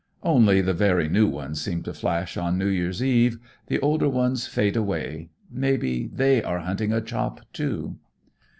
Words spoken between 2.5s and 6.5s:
New Year's eve. The older ones fade away. Maybe they